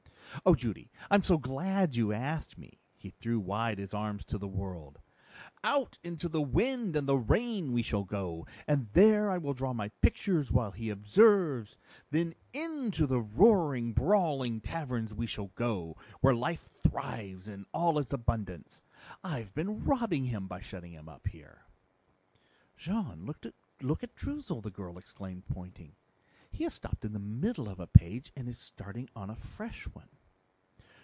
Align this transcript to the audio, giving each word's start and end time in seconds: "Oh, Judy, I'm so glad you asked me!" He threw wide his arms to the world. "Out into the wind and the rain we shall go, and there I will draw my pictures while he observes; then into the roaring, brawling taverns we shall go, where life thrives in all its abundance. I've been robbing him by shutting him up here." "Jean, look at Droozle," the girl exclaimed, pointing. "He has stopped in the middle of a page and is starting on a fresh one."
"Oh, 0.43 0.55
Judy, 0.55 0.89
I'm 1.11 1.21
so 1.21 1.37
glad 1.37 1.95
you 1.95 2.11
asked 2.13 2.57
me!" 2.57 2.79
He 2.97 3.09
threw 3.11 3.39
wide 3.39 3.77
his 3.77 3.93
arms 3.93 4.25
to 4.25 4.39
the 4.39 4.47
world. 4.47 4.97
"Out 5.63 5.99
into 6.03 6.27
the 6.27 6.41
wind 6.41 6.95
and 6.95 7.07
the 7.07 7.17
rain 7.17 7.73
we 7.73 7.83
shall 7.83 8.05
go, 8.05 8.47
and 8.65 8.87
there 8.93 9.29
I 9.29 9.37
will 9.37 9.53
draw 9.53 9.71
my 9.73 9.89
pictures 10.01 10.51
while 10.51 10.71
he 10.71 10.89
observes; 10.89 11.77
then 12.09 12.33
into 12.53 13.05
the 13.05 13.19
roaring, 13.21 13.91
brawling 13.93 14.61
taverns 14.61 15.13
we 15.13 15.27
shall 15.27 15.47
go, 15.53 15.95
where 16.21 16.33
life 16.33 16.61
thrives 16.63 17.47
in 17.47 17.67
all 17.71 17.99
its 17.99 18.13
abundance. 18.13 18.81
I've 19.23 19.53
been 19.53 19.83
robbing 19.83 20.25
him 20.25 20.47
by 20.47 20.61
shutting 20.61 20.93
him 20.93 21.07
up 21.07 21.27
here." 21.27 21.65
"Jean, 22.77 23.25
look 23.27 23.43
at 23.45 24.15
Droozle," 24.15 24.61
the 24.63 24.71
girl 24.71 24.97
exclaimed, 24.97 25.43
pointing. 25.49 25.93
"He 26.49 26.63
has 26.63 26.73
stopped 26.73 27.05
in 27.05 27.13
the 27.13 27.19
middle 27.19 27.69
of 27.69 27.79
a 27.79 27.85
page 27.85 28.31
and 28.35 28.47
is 28.47 28.57
starting 28.57 29.07
on 29.15 29.29
a 29.29 29.35
fresh 29.35 29.85
one." 29.87 30.07